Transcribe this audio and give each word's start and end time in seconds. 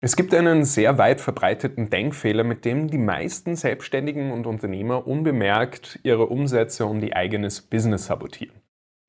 Es 0.00 0.14
gibt 0.14 0.32
einen 0.32 0.64
sehr 0.64 0.96
weit 0.96 1.20
verbreiteten 1.20 1.90
Denkfehler, 1.90 2.44
mit 2.44 2.64
dem 2.64 2.86
die 2.86 2.98
meisten 2.98 3.56
Selbstständigen 3.56 4.30
und 4.30 4.46
Unternehmer 4.46 5.08
unbemerkt 5.08 5.98
ihre 6.04 6.26
Umsätze 6.26 6.86
und 6.86 7.02
ihr 7.02 7.16
eigenes 7.16 7.62
Business 7.62 8.06
sabotieren. 8.06 8.60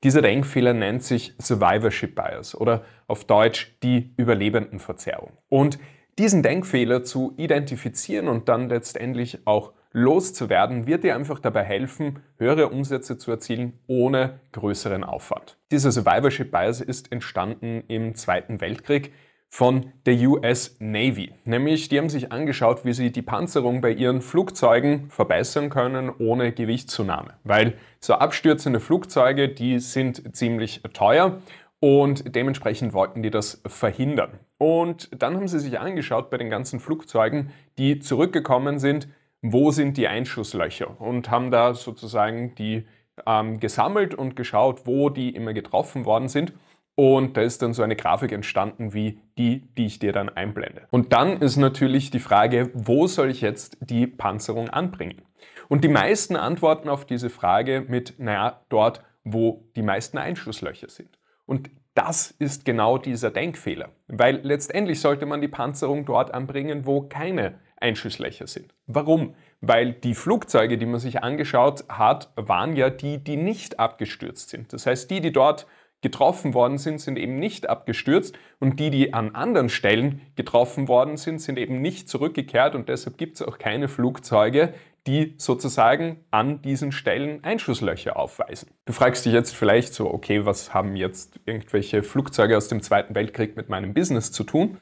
Dieser 0.04 0.24
Denkfehler 0.24 0.74
nennt 0.74 1.04
sich 1.04 1.36
Survivorship 1.38 2.16
Bias 2.16 2.56
oder 2.56 2.86
auf 3.06 3.24
Deutsch 3.26 3.78
die 3.84 4.16
Überlebendenverzerrung. 4.18 5.34
Und 5.48 5.78
diesen 6.18 6.42
Denkfehler 6.42 7.04
zu 7.04 7.36
identifizieren 7.38 8.28
und 8.28 8.50
dann 8.50 8.68
letztendlich 8.68 9.46
auch 9.46 9.74
loszuwerden, 9.92 10.88
wird 10.88 11.04
dir 11.04 11.16
einfach 11.16 11.40
dabei 11.40 11.64
helfen, 11.66 12.24
höhere 12.38 12.70
Umsätze 12.70 13.20
zu 13.20 13.30
erzielen 13.30 13.80
ohne 13.86 14.40
größeren 14.54 15.04
Aufwand. 15.04 15.58
Dieser 15.72 15.92
Survivorship 15.92 16.50
Bias 16.50 16.82
ist 16.82 17.12
entstanden 17.12 17.84
im 17.88 18.16
Zweiten 18.16 18.60
Weltkrieg 18.60 19.12
von 19.50 19.92
der 20.06 20.16
US 20.30 20.78
Navy. 20.80 21.34
Nämlich, 21.44 21.90
die 21.90 21.98
haben 21.98 22.10
sich 22.10 22.32
angeschaut, 22.32 22.86
wie 22.86 22.94
sie 22.94 23.12
die 23.12 23.24
Panzerung 23.24 23.82
bei 23.82 23.92
ihren 23.92 24.22
Flugzeugen 24.22 25.10
verbessern 25.10 25.70
können 25.70 26.12
ohne 26.20 26.52
Gewichtszunahme. 26.52 27.34
Weil 27.44 27.74
so 28.00 28.14
abstürzende 28.14 28.80
Flugzeuge, 28.80 29.50
die 29.50 29.80
sind 29.80 30.36
ziemlich 30.36 30.82
teuer 30.94 31.42
und 31.80 32.36
dementsprechend 32.36 32.94
wollten 32.94 33.24
die 33.24 33.32
das 33.32 33.62
verhindern. 33.66 34.40
Und 34.60 35.10
dann 35.18 35.36
haben 35.36 35.48
sie 35.48 35.60
sich 35.60 35.80
angeschaut 35.80 36.30
bei 36.30 36.38
den 36.38 36.50
ganzen 36.50 36.80
Flugzeugen, 36.80 37.52
die 37.78 38.00
zurückgekommen 38.00 38.78
sind, 38.78 39.08
wo 39.42 39.72
sind 39.72 39.98
die 39.98 40.08
Einschusslöcher 40.08 41.00
und 41.02 41.32
haben 41.32 41.50
da 41.50 41.74
sozusagen 41.74 42.54
die 42.56 42.86
ähm, 43.26 43.60
gesammelt 43.60 44.14
und 44.14 44.36
geschaut, 44.36 44.86
wo 44.86 45.10
die 45.10 45.30
immer 45.30 45.54
getroffen 45.54 46.06
worden 46.06 46.28
sind 46.28 46.54
und 47.00 47.38
da 47.38 47.42
ist 47.42 47.62
dann 47.62 47.74
so 47.74 47.82
eine 47.82 47.96
Grafik 47.96 48.34
entstanden 48.34 48.94
wie 48.94 49.22
die, 49.38 49.62
die 49.78 49.86
ich 49.86 50.00
dir 50.00 50.12
dann 50.12 50.28
einblende. 50.28 50.82
Und 50.92 51.14
dann 51.14 51.38
ist 51.38 51.56
natürlich 51.56 52.12
die 52.12 52.20
Frage, 52.20 52.72
wo 52.74 53.08
soll 53.08 53.30
ich 53.30 53.40
jetzt 53.40 53.78
die 53.80 54.06
Panzerung 54.06 54.70
anbringen? 54.70 55.22
Und 55.70 55.86
die 55.86 55.88
meisten 55.88 56.36
antworten 56.36 56.90
auf 56.90 57.06
diese 57.06 57.30
Frage 57.30 57.86
mit, 57.88 58.16
naja, 58.18 58.60
dort, 58.68 59.02
wo 59.24 59.64
die 59.78 59.82
meisten 59.82 60.18
Einschusslöcher 60.18 60.90
sind. 60.90 61.18
Und 61.46 61.70
das 61.94 62.32
ist 62.32 62.66
genau 62.66 62.98
dieser 62.98 63.32
Denkfehler, 63.32 63.92
weil 64.08 64.42
letztendlich 64.44 65.00
sollte 65.00 65.26
man 65.26 65.40
die 65.40 65.48
Panzerung 65.48 66.04
dort 66.04 66.34
anbringen, 66.34 66.86
wo 66.86 67.04
keine 67.04 67.60
Einschusslöcher 67.78 68.48
sind. 68.48 68.74
Warum? 68.88 69.36
Weil 69.62 69.94
die 69.94 70.16
Flugzeuge, 70.16 70.78
die 70.78 70.86
man 70.86 71.00
sich 71.00 71.24
angeschaut 71.24 71.86
hat, 71.88 72.30
waren 72.36 72.76
ja 72.76 72.90
die, 72.90 73.24
die 73.24 73.38
nicht 73.38 73.80
abgestürzt 73.80 74.50
sind. 74.50 74.74
Das 74.74 74.86
heißt, 74.86 75.10
die, 75.10 75.22
die 75.22 75.32
dort 75.32 75.66
getroffen 76.02 76.54
worden 76.54 76.78
sind, 76.78 77.00
sind 77.00 77.18
eben 77.18 77.36
nicht 77.36 77.70
abgestürzt 77.70 78.38
und 78.60 78.80
die, 78.80 78.90
die 78.90 79.14
an 79.14 79.36
anderen 79.36 79.70
Stellen 79.70 80.22
getroffen 80.36 80.88
worden 80.88 81.18
sind, 81.18 81.42
sind 81.42 81.60
eben 81.60 81.82
nicht 81.82 82.08
zurückgekehrt 82.08 82.76
und 82.76 82.90
deshalb 82.90 83.18
gibt 83.18 83.36
es 83.36 83.42
auch 83.42 83.58
keine 83.58 83.88
Flugzeuge, 83.88 84.74
die 85.08 85.36
sozusagen 85.38 86.24
an 86.32 86.62
diesen 86.62 86.92
Stellen 86.92 87.44
Einschusslöcher 87.44 88.18
aufweisen. 88.18 88.70
Du 88.86 88.94
fragst 88.94 89.26
dich 89.26 89.34
jetzt 89.34 89.56
vielleicht 89.56 89.94
so, 89.94 90.14
okay, 90.14 90.46
was 90.46 90.74
haben 90.74 90.96
jetzt 90.96 91.40
irgendwelche 91.46 92.04
Flugzeuge 92.04 92.56
aus 92.56 92.68
dem 92.68 92.82
Zweiten 92.82 93.16
Weltkrieg 93.16 93.56
mit 93.56 93.70
meinem 93.70 93.94
Business 93.94 94.32
zu 94.32 94.44
tun? 94.44 94.78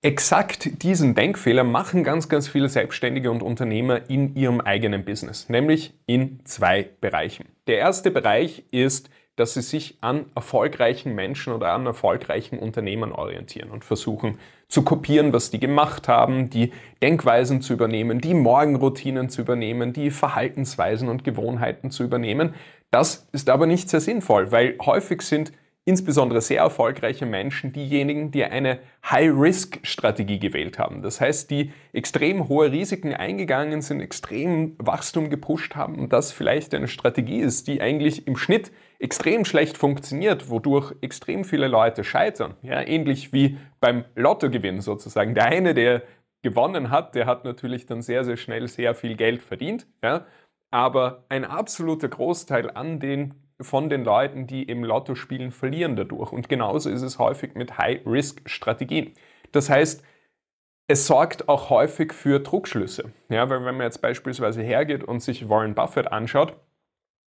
Exakt 0.00 0.82
diesen 0.84 1.16
Denkfehler 1.16 1.64
machen 1.64 2.04
ganz, 2.04 2.28
ganz 2.28 2.46
viele 2.46 2.68
Selbstständige 2.68 3.32
und 3.32 3.42
Unternehmer 3.42 4.08
in 4.08 4.36
ihrem 4.36 4.60
eigenen 4.60 5.04
Business, 5.04 5.48
nämlich 5.48 5.92
in 6.06 6.40
zwei 6.44 6.88
Bereichen. 7.00 7.46
Der 7.66 7.78
erste 7.78 8.12
Bereich 8.12 8.64
ist 8.70 9.10
dass 9.38 9.54
sie 9.54 9.62
sich 9.62 9.96
an 10.00 10.26
erfolgreichen 10.34 11.14
Menschen 11.14 11.52
oder 11.52 11.72
an 11.72 11.86
erfolgreichen 11.86 12.58
Unternehmern 12.58 13.12
orientieren 13.12 13.70
und 13.70 13.84
versuchen 13.84 14.38
zu 14.68 14.82
kopieren, 14.82 15.32
was 15.32 15.50
die 15.50 15.60
gemacht 15.60 16.08
haben, 16.08 16.50
die 16.50 16.72
Denkweisen 17.00 17.62
zu 17.62 17.72
übernehmen, 17.72 18.20
die 18.20 18.34
Morgenroutinen 18.34 19.30
zu 19.30 19.42
übernehmen, 19.42 19.92
die 19.92 20.10
Verhaltensweisen 20.10 21.08
und 21.08 21.22
Gewohnheiten 21.22 21.90
zu 21.90 22.02
übernehmen. 22.02 22.54
Das 22.90 23.28
ist 23.32 23.48
aber 23.48 23.66
nicht 23.66 23.88
sehr 23.88 24.00
sinnvoll, 24.00 24.50
weil 24.50 24.76
häufig 24.84 25.22
sind 25.22 25.52
insbesondere 25.88 26.42
sehr 26.42 26.60
erfolgreiche 26.60 27.24
Menschen 27.24 27.72
diejenigen, 27.72 28.30
die 28.30 28.44
eine 28.44 28.80
High-Risk-Strategie 29.10 30.38
gewählt 30.38 30.78
haben. 30.78 31.00
Das 31.00 31.18
heißt, 31.18 31.50
die 31.50 31.72
extrem 31.94 32.46
hohe 32.46 32.70
Risiken 32.70 33.14
eingegangen 33.14 33.80
sind, 33.80 34.00
extrem 34.00 34.76
Wachstum 34.78 35.30
gepusht 35.30 35.76
haben 35.76 35.98
und 35.98 36.12
das 36.12 36.30
vielleicht 36.30 36.74
eine 36.74 36.88
Strategie 36.88 37.38
ist, 37.38 37.68
die 37.68 37.80
eigentlich 37.80 38.26
im 38.26 38.36
Schnitt 38.36 38.70
extrem 38.98 39.46
schlecht 39.46 39.78
funktioniert, 39.78 40.50
wodurch 40.50 40.94
extrem 41.00 41.42
viele 41.44 41.68
Leute 41.68 42.04
scheitern. 42.04 42.54
Ja, 42.60 42.82
ähnlich 42.82 43.32
wie 43.32 43.56
beim 43.80 44.04
Lottogewinn 44.14 44.82
sozusagen. 44.82 45.34
Der 45.34 45.46
eine, 45.46 45.72
der 45.72 46.02
gewonnen 46.42 46.90
hat, 46.90 47.14
der 47.14 47.24
hat 47.24 47.44
natürlich 47.44 47.86
dann 47.86 48.02
sehr, 48.02 48.24
sehr 48.24 48.36
schnell 48.36 48.68
sehr 48.68 48.94
viel 48.94 49.16
Geld 49.16 49.42
verdient. 49.42 49.86
Ja, 50.02 50.26
aber 50.70 51.24
ein 51.30 51.46
absoluter 51.46 52.08
Großteil 52.08 52.70
an 52.70 53.00
den 53.00 53.47
von 53.60 53.90
den 53.90 54.04
Leuten, 54.04 54.46
die 54.46 54.62
im 54.62 54.84
Lotto 54.84 55.14
spielen, 55.14 55.50
verlieren 55.50 55.96
dadurch. 55.96 56.32
Und 56.32 56.48
genauso 56.48 56.90
ist 56.90 57.02
es 57.02 57.18
häufig 57.18 57.54
mit 57.54 57.78
High-Risk-Strategien. 57.78 59.12
Das 59.52 59.68
heißt, 59.70 60.02
es 60.86 61.06
sorgt 61.06 61.48
auch 61.48 61.68
häufig 61.70 62.12
für 62.12 62.40
Druckschlüsse. 62.40 63.12
Ja, 63.28 63.50
weil 63.50 63.64
wenn 63.64 63.76
man 63.76 63.84
jetzt 63.84 64.00
beispielsweise 64.00 64.62
hergeht 64.62 65.04
und 65.04 65.20
sich 65.20 65.48
Warren 65.48 65.74
Buffett 65.74 66.10
anschaut, 66.10 66.56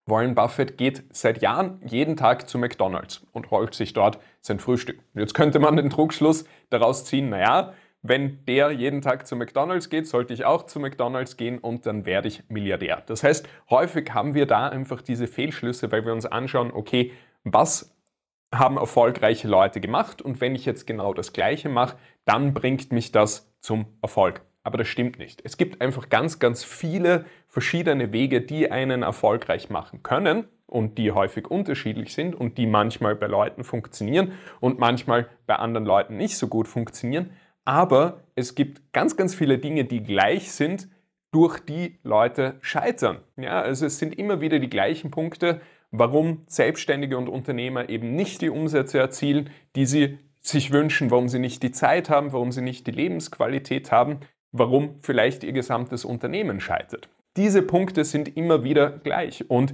Warren 0.07 0.33
Buffett 0.33 0.77
geht 0.77 1.03
seit 1.11 1.41
Jahren 1.43 1.79
jeden 1.85 2.17
Tag 2.17 2.49
zu 2.49 2.57
McDonald's 2.57 3.25
und 3.33 3.51
holt 3.51 3.75
sich 3.75 3.93
dort 3.93 4.19
sein 4.41 4.59
Frühstück. 4.59 4.99
Jetzt 5.13 5.35
könnte 5.35 5.59
man 5.59 5.77
den 5.77 5.89
Druckschluss 5.89 6.45
daraus 6.71 7.05
ziehen, 7.05 7.29
naja, 7.29 7.73
wenn 8.01 8.43
der 8.45 8.71
jeden 8.71 9.01
Tag 9.01 9.27
zu 9.27 9.35
McDonald's 9.35 9.89
geht, 9.89 10.07
sollte 10.07 10.33
ich 10.33 10.45
auch 10.45 10.65
zu 10.65 10.79
McDonald's 10.79 11.37
gehen 11.37 11.59
und 11.59 11.85
dann 11.85 12.05
werde 12.05 12.27
ich 12.27 12.43
Milliardär. 12.49 13.03
Das 13.05 13.23
heißt, 13.23 13.47
häufig 13.69 14.13
haben 14.13 14.33
wir 14.33 14.47
da 14.47 14.69
einfach 14.69 15.01
diese 15.01 15.27
Fehlschlüsse, 15.27 15.91
weil 15.91 16.05
wir 16.05 16.13
uns 16.13 16.25
anschauen, 16.25 16.71
okay, 16.73 17.11
was 17.43 17.95
haben 18.53 18.77
erfolgreiche 18.77 19.47
Leute 19.47 19.79
gemacht 19.79 20.21
und 20.21 20.41
wenn 20.41 20.55
ich 20.55 20.65
jetzt 20.65 20.85
genau 20.85 21.13
das 21.13 21.31
Gleiche 21.31 21.69
mache, 21.69 21.95
dann 22.25 22.53
bringt 22.53 22.91
mich 22.91 23.11
das 23.11 23.53
zum 23.59 23.85
Erfolg. 24.01 24.41
Aber 24.63 24.77
das 24.77 24.87
stimmt 24.87 25.17
nicht. 25.17 25.41
Es 25.43 25.57
gibt 25.57 25.81
einfach 25.81 26.09
ganz, 26.09 26.39
ganz 26.39 26.63
viele 26.63 27.25
verschiedene 27.47 28.11
Wege, 28.11 28.41
die 28.41 28.71
einen 28.71 29.03
erfolgreich 29.03 29.69
machen 29.69 30.03
können 30.03 30.45
und 30.67 30.97
die 30.97 31.11
häufig 31.11 31.49
unterschiedlich 31.49 32.13
sind 32.13 32.35
und 32.35 32.57
die 32.57 32.67
manchmal 32.67 33.15
bei 33.15 33.27
Leuten 33.27 33.63
funktionieren 33.63 34.33
und 34.59 34.79
manchmal 34.79 35.27
bei 35.47 35.55
anderen 35.55 35.85
Leuten 35.85 36.17
nicht 36.17 36.37
so 36.37 36.47
gut 36.47 36.67
funktionieren 36.67 37.31
aber 37.65 38.23
es 38.35 38.55
gibt 38.55 38.93
ganz, 38.93 39.17
ganz 39.17 39.35
viele 39.35 39.57
Dinge, 39.57 39.85
die 39.85 40.03
gleich 40.03 40.51
sind, 40.51 40.87
durch 41.31 41.59
die 41.59 41.99
Leute 42.03 42.55
scheitern. 42.61 43.19
Ja, 43.37 43.61
also 43.61 43.85
es 43.85 43.99
sind 43.99 44.17
immer 44.17 44.41
wieder 44.41 44.59
die 44.59 44.69
gleichen 44.69 45.11
Punkte, 45.11 45.61
warum 45.91 46.43
Selbstständige 46.47 47.17
und 47.17 47.29
Unternehmer 47.29 47.89
eben 47.89 48.15
nicht 48.15 48.41
die 48.41 48.49
Umsätze 48.49 48.99
erzielen, 48.99 49.49
die 49.75 49.85
sie 49.85 50.19
sich 50.41 50.71
wünschen, 50.71 51.11
warum 51.11 51.29
sie 51.29 51.39
nicht 51.39 51.63
die 51.63 51.71
Zeit 51.71 52.09
haben, 52.09 52.33
warum 52.33 52.51
sie 52.51 52.61
nicht 52.61 52.87
die 52.87 52.91
Lebensqualität 52.91 53.91
haben, 53.91 54.19
warum 54.51 54.95
vielleicht 55.01 55.43
ihr 55.43 55.53
gesamtes 55.53 56.03
Unternehmen 56.03 56.59
scheitert. 56.59 57.09
Diese 57.37 57.61
Punkte 57.61 58.03
sind 58.03 58.35
immer 58.35 58.63
wieder 58.63 58.89
gleich 58.89 59.49
und 59.49 59.73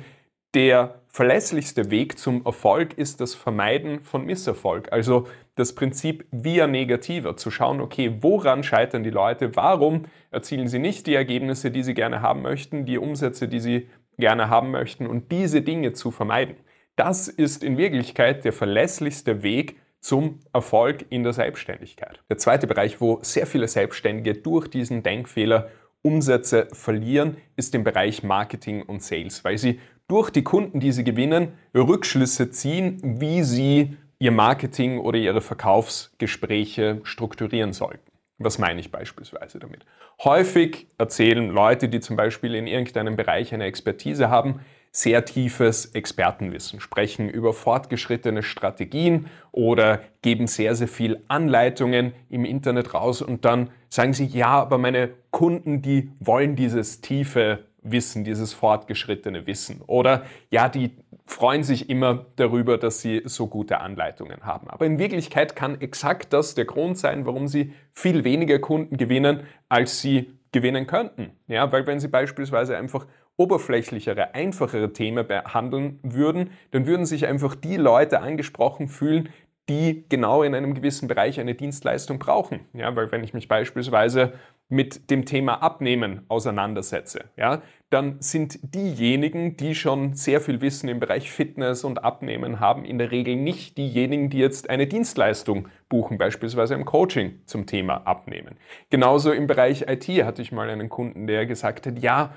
der 0.53 1.01
verlässlichste 1.09 1.89
Weg 1.89 2.17
zum 2.19 2.45
Erfolg 2.45 2.93
ist 2.93 3.21
das 3.21 3.35
Vermeiden 3.35 4.03
von 4.03 4.25
Misserfolg. 4.25 4.91
Also 4.91 5.27
das 5.55 5.73
Prinzip 5.73 6.25
via 6.31 6.67
negativer, 6.67 7.35
zu 7.35 7.49
schauen, 7.49 7.81
okay, 7.81 8.17
woran 8.21 8.63
scheitern 8.63 9.03
die 9.03 9.09
Leute, 9.09 9.55
warum 9.55 10.05
erzielen 10.31 10.67
sie 10.67 10.79
nicht 10.79 11.07
die 11.07 11.15
Ergebnisse, 11.15 11.71
die 11.71 11.83
sie 11.83 11.93
gerne 11.93 12.21
haben 12.21 12.43
möchten, 12.43 12.85
die 12.85 12.97
Umsätze, 12.97 13.47
die 13.47 13.59
sie 13.59 13.89
gerne 14.17 14.49
haben 14.49 14.71
möchten 14.71 15.07
und 15.07 15.31
diese 15.31 15.61
Dinge 15.61 15.93
zu 15.93 16.11
vermeiden. 16.11 16.55
Das 16.95 17.27
ist 17.27 17.63
in 17.63 17.77
Wirklichkeit 17.77 18.45
der 18.45 18.53
verlässlichste 18.53 19.43
Weg 19.43 19.77
zum 19.99 20.39
Erfolg 20.53 21.05
in 21.09 21.23
der 21.23 21.33
Selbstständigkeit. 21.33 22.21
Der 22.29 22.37
zweite 22.37 22.67
Bereich, 22.67 23.01
wo 23.01 23.19
sehr 23.21 23.47
viele 23.47 23.67
Selbstständige 23.67 24.35
durch 24.35 24.67
diesen 24.67 25.03
Denkfehler 25.03 25.69
Umsätze 26.01 26.67
verlieren, 26.71 27.37
ist 27.55 27.75
im 27.75 27.83
Bereich 27.83 28.23
Marketing 28.23 28.83
und 28.83 29.03
Sales, 29.03 29.43
weil 29.43 29.57
sie 29.57 29.79
durch 30.07 30.29
die 30.29 30.43
Kunden, 30.43 30.79
die 30.79 30.91
sie 30.91 31.03
gewinnen, 31.03 31.53
Rückschlüsse 31.75 32.51
ziehen, 32.51 32.99
wie 33.03 33.43
sie 33.43 33.97
ihr 34.19 34.31
Marketing 34.31 34.99
oder 34.99 35.17
ihre 35.17 35.41
Verkaufsgespräche 35.41 37.01
strukturieren 37.03 37.73
sollten. 37.73 38.11
Was 38.39 38.59
meine 38.59 38.79
ich 38.79 38.91
beispielsweise 38.91 39.59
damit? 39.59 39.85
Häufig 40.23 40.87
erzählen 40.97 41.49
Leute, 41.49 41.89
die 41.89 41.99
zum 41.99 42.15
Beispiel 42.15 42.55
in 42.55 42.67
irgendeinem 42.67 43.15
Bereich 43.15 43.53
eine 43.53 43.65
Expertise 43.65 44.29
haben, 44.29 44.61
sehr 44.91 45.25
tiefes 45.25 45.87
Expertenwissen, 45.87 46.79
sprechen 46.79 47.29
über 47.29 47.53
fortgeschrittene 47.53 48.41
Strategien 48.41 49.27
oder 49.51 50.01
geben 50.21 50.47
sehr, 50.47 50.75
sehr 50.75 50.87
viel 50.87 51.21
Anleitungen 51.27 52.13
im 52.29 52.45
Internet 52.45 52.93
raus 52.93 53.21
und 53.21 53.45
dann 53.45 53.69
sagen 53.89 54.13
sie, 54.13 54.25
ja, 54.25 54.47
aber 54.47 54.77
meine 54.77 55.09
Kunden, 55.29 55.81
die 55.81 56.11
wollen 56.19 56.55
dieses 56.55 57.01
tiefe 57.01 57.66
Wissen, 57.91 58.23
dieses 58.23 58.53
fortgeschrittene 58.53 59.47
Wissen. 59.47 59.81
Oder 59.87 60.23
ja, 60.49 60.69
die 60.69 60.91
freuen 61.25 61.63
sich 61.63 61.89
immer 61.89 62.25
darüber, 62.35 62.77
dass 62.77 63.01
sie 63.01 63.21
so 63.25 63.47
gute 63.47 63.79
Anleitungen 63.79 64.41
haben. 64.41 64.69
Aber 64.69 64.85
in 64.85 64.99
Wirklichkeit 64.99 65.55
kann 65.55 65.81
exakt 65.81 66.33
das 66.33 66.55
der 66.55 66.65
Grund 66.65 66.97
sein, 66.97 67.25
warum 67.25 67.47
sie 67.47 67.73
viel 67.93 68.23
weniger 68.23 68.59
Kunden 68.59 68.97
gewinnen, 68.97 69.41
als 69.69 70.01
sie 70.01 70.31
gewinnen 70.51 70.87
könnten. 70.87 71.31
Ja, 71.47 71.71
weil 71.71 71.85
wenn 71.85 71.99
sie 71.99 72.07
beispielsweise 72.07 72.77
einfach 72.77 73.05
oberflächlichere, 73.37 74.33
einfachere 74.33 74.93
Themen 74.93 75.27
behandeln 75.27 75.99
würden, 76.01 76.51
dann 76.71 76.87
würden 76.87 77.05
sich 77.05 77.27
einfach 77.27 77.55
die 77.55 77.77
Leute 77.77 78.21
angesprochen 78.21 78.87
fühlen, 78.87 79.29
die 79.69 80.05
genau 80.09 80.43
in 80.43 80.55
einem 80.55 80.73
gewissen 80.73 81.07
Bereich 81.07 81.39
eine 81.39 81.53
Dienstleistung 81.53 82.19
brauchen. 82.19 82.61
Ja, 82.73 82.95
weil 82.95 83.11
wenn 83.11 83.23
ich 83.23 83.33
mich 83.33 83.47
beispielsweise 83.47 84.33
mit 84.69 85.09
dem 85.09 85.25
Thema 85.25 85.61
Abnehmen 85.61 86.21
auseinandersetze, 86.27 87.25
ja, 87.37 87.61
dann 87.89 88.17
sind 88.19 88.59
diejenigen, 88.75 89.55
die 89.55 89.75
schon 89.75 90.13
sehr 90.13 90.41
viel 90.41 90.59
Wissen 90.59 90.89
im 90.89 90.99
Bereich 90.99 91.31
Fitness 91.31 91.85
und 91.85 92.03
Abnehmen 92.03 92.59
haben, 92.59 92.83
in 92.83 92.97
der 92.97 93.11
Regel 93.11 93.37
nicht 93.37 93.77
diejenigen, 93.77 94.29
die 94.29 94.39
jetzt 94.39 94.69
eine 94.69 94.87
Dienstleistung 94.87 95.69
buchen, 95.87 96.17
beispielsweise 96.17 96.73
im 96.73 96.83
Coaching 96.83 97.39
zum 97.45 97.65
Thema 97.65 98.05
Abnehmen. 98.05 98.55
Genauso 98.89 99.31
im 99.31 99.47
Bereich 99.47 99.85
IT 99.87 100.07
hatte 100.25 100.41
ich 100.41 100.51
mal 100.51 100.69
einen 100.69 100.89
Kunden, 100.89 101.27
der 101.27 101.45
gesagt 101.45 101.87
hat, 101.87 101.99
ja, 101.99 102.33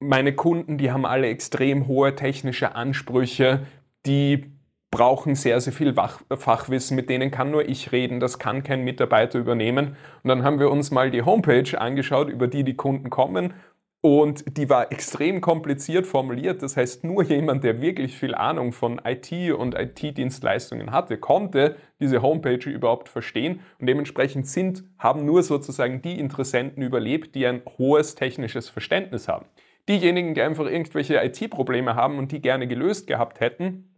meine 0.00 0.34
Kunden, 0.34 0.76
die 0.76 0.90
haben 0.92 1.06
alle 1.06 1.28
extrem 1.28 1.86
hohe 1.86 2.14
technische 2.14 2.74
Ansprüche, 2.74 3.66
die 4.06 4.52
brauchen 4.90 5.36
sehr, 5.36 5.60
sehr 5.60 5.72
viel 5.72 5.94
Fachwissen, 5.94 6.96
mit 6.96 7.08
denen 7.08 7.30
kann 7.30 7.50
nur 7.50 7.68
ich 7.68 7.92
reden, 7.92 8.18
das 8.18 8.38
kann 8.38 8.64
kein 8.64 8.82
Mitarbeiter 8.82 9.38
übernehmen. 9.38 9.96
Und 10.22 10.28
dann 10.28 10.42
haben 10.42 10.58
wir 10.58 10.70
uns 10.70 10.90
mal 10.90 11.10
die 11.10 11.22
Homepage 11.22 11.80
angeschaut, 11.80 12.28
über 12.28 12.48
die 12.48 12.64
die 12.64 12.74
Kunden 12.74 13.08
kommen. 13.08 13.54
Und 14.02 14.56
die 14.56 14.70
war 14.70 14.90
extrem 14.90 15.42
kompliziert 15.42 16.06
formuliert. 16.06 16.62
Das 16.62 16.76
heißt, 16.76 17.04
nur 17.04 17.22
jemand, 17.22 17.64
der 17.64 17.82
wirklich 17.82 18.16
viel 18.16 18.34
Ahnung 18.34 18.72
von 18.72 19.00
IT 19.04 19.30
und 19.52 19.74
IT-Dienstleistungen 19.74 20.90
hatte, 20.90 21.18
konnte 21.18 21.76
diese 22.00 22.22
Homepage 22.22 22.68
überhaupt 22.68 23.10
verstehen. 23.10 23.60
Und 23.78 23.86
dementsprechend 23.86 24.46
sind, 24.46 24.84
haben 24.98 25.26
nur 25.26 25.42
sozusagen 25.42 26.00
die 26.00 26.18
Interessenten 26.18 26.82
überlebt, 26.82 27.34
die 27.34 27.46
ein 27.46 27.60
hohes 27.78 28.14
technisches 28.14 28.70
Verständnis 28.70 29.28
haben. 29.28 29.44
Diejenigen, 29.86 30.34
die 30.34 30.40
einfach 30.40 30.66
irgendwelche 30.66 31.22
IT-Probleme 31.22 31.94
haben 31.94 32.16
und 32.18 32.32
die 32.32 32.40
gerne 32.40 32.66
gelöst 32.66 33.06
gehabt 33.06 33.40
hätten, 33.40 33.90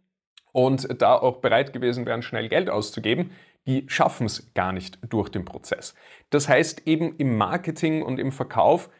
und 0.53 1.01
da 1.03 1.17
auch 1.17 1.39
bereit 1.39 1.73
gewesen 1.73 2.07
wären, 2.07 2.23
schnell 2.23 2.49
Geld 2.49 2.71
auszugeben, 2.71 3.31
die 3.67 3.85
schaffen 3.89 4.27
es 4.27 4.53
gar 4.55 4.73
nicht 4.73 4.99
durch 5.09 5.29
den 5.29 5.45
Prozess. 5.45 5.95
Das 6.31 6.49
heißt, 6.49 6.87
eben 6.87 7.17
im 7.17 7.37
Marketing 7.37 8.03
und 8.03 8.19
im 8.19 8.33
Verkauf 8.33 8.91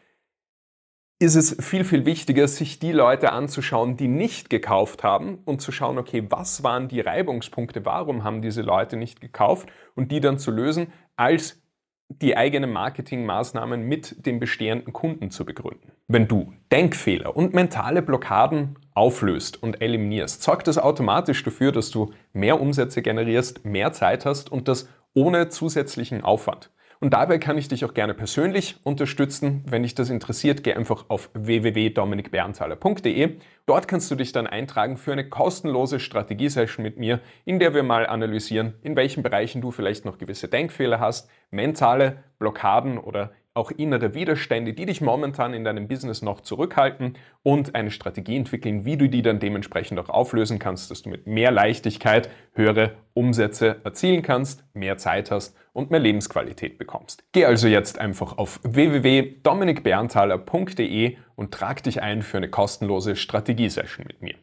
ist 1.19 1.35
es 1.35 1.55
viel, 1.65 1.85
viel 1.85 2.05
wichtiger, 2.05 2.47
sich 2.47 2.79
die 2.79 2.91
Leute 2.91 3.31
anzuschauen, 3.31 3.95
die 3.95 4.07
nicht 4.09 4.49
gekauft 4.49 5.03
haben 5.03 5.39
und 5.45 5.61
zu 5.61 5.71
schauen, 5.71 5.97
okay, 5.97 6.25
was 6.29 6.63
waren 6.63 6.89
die 6.89 6.99
Reibungspunkte, 6.99 7.85
warum 7.85 8.23
haben 8.23 8.41
diese 8.41 8.61
Leute 8.61 8.97
nicht 8.97 9.21
gekauft 9.21 9.69
und 9.95 10.11
die 10.11 10.19
dann 10.19 10.37
zu 10.37 10.51
lösen, 10.51 10.91
als 11.15 11.62
die 12.09 12.37
eigenen 12.37 12.71
Marketingmaßnahmen 12.71 13.81
mit 13.83 14.25
dem 14.25 14.39
bestehenden 14.39 14.93
Kunden 14.93 15.31
zu 15.31 15.45
begründen. 15.45 15.91
Wenn 16.07 16.27
du 16.27 16.53
Denkfehler 16.71 17.35
und 17.35 17.53
mentale 17.53 18.01
Blockaden 18.01 18.77
auflöst 18.93 19.61
und 19.61 19.81
eliminierst, 19.81 20.43
sorgt 20.43 20.67
das 20.67 20.77
automatisch 20.77 21.43
dafür, 21.43 21.71
dass 21.71 21.89
du 21.89 22.11
mehr 22.33 22.61
Umsätze 22.61 23.01
generierst, 23.01 23.65
mehr 23.65 23.91
Zeit 23.93 24.25
hast 24.25 24.51
und 24.51 24.67
das 24.67 24.87
ohne 25.13 25.49
zusätzlichen 25.49 26.23
Aufwand. 26.23 26.69
Und 27.03 27.09
dabei 27.09 27.37
kann 27.37 27.57
ich 27.57 27.67
dich 27.67 27.83
auch 27.83 27.93
gerne 27.93 28.13
persönlich 28.13 28.77
unterstützen. 28.83 29.65
Wenn 29.67 29.83
dich 29.83 29.93
das 29.93 30.09
interessiert, 30.09 30.63
geh 30.63 30.73
einfach 30.73 31.03
auf 31.09 31.29
www.dominikberntaler.de. 31.33 33.39
Dort 33.65 33.89
kannst 33.89 34.09
du 34.09 34.15
dich 34.15 34.31
dann 34.31 34.47
eintragen 34.47 34.95
für 34.95 35.11
eine 35.11 35.27
kostenlose 35.27 35.99
Strategiesession 35.99 36.81
mit 36.81 36.97
mir, 36.97 37.19
in 37.43 37.59
der 37.59 37.73
wir 37.73 37.83
mal 37.83 38.07
analysieren, 38.07 38.75
in 38.83 38.95
welchen 38.95 39.21
Bereichen 39.21 39.59
du 39.59 39.71
vielleicht 39.71 40.05
noch 40.05 40.17
gewisse 40.17 40.47
Denkfehler 40.47 41.01
hast, 41.01 41.29
mentale 41.51 42.23
Blockaden 42.39 42.97
oder 42.97 43.33
auch 43.55 43.71
innere 43.71 44.15
Widerstände, 44.15 44.73
die 44.73 44.85
dich 44.85 45.01
momentan 45.01 45.53
in 45.53 45.63
deinem 45.63 45.87
Business 45.87 46.23
noch 46.23 46.41
zurückhalten 46.41 47.17
und 47.43 47.75
eine 47.75 47.91
Strategie 47.91 48.35
entwickeln, 48.35 48.83
wie 48.85 48.97
du 48.97 49.07
die 49.07 49.21
dann 49.21 49.39
dementsprechend 49.39 49.99
auch 49.99 50.09
auflösen 50.09 50.57
kannst, 50.57 50.89
dass 50.89 51.03
du 51.03 51.09
mit 51.09 51.27
mehr 51.27 51.51
Leichtigkeit 51.51 52.31
höhere 52.53 52.95
Umsätze 53.13 53.75
erzielen 53.83 54.23
kannst, 54.23 54.63
mehr 54.73 54.97
Zeit 54.97 55.29
hast 55.29 55.55
und 55.71 55.91
mehr 55.91 55.99
Lebensqualität 55.99 56.79
bekommst. 56.79 57.23
Geh 57.31 57.45
also 57.45 57.67
jetzt 57.67 57.99
einfach 57.99 58.35
auf 58.37 58.59
www.dominikberntaler.de 58.63 61.17
und 61.35 61.53
trag 61.53 61.83
dich 61.83 62.01
ein 62.01 62.23
für 62.23 62.37
eine 62.37 62.49
kostenlose 62.49 63.15
Strategiesession 63.15 64.07
mit 64.07 64.23
mir. 64.23 64.33